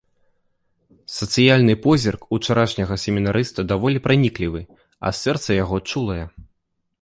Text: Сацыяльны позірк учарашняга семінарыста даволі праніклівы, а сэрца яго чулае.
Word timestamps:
Сацыяльны 1.17 1.75
позірк 1.83 2.21
учарашняга 2.37 2.97
семінарыста 3.03 3.67
даволі 3.73 4.03
праніклівы, 4.09 4.61
а 5.11 5.13
сэрца 5.21 5.49
яго 5.63 5.77
чулае. 5.93 6.19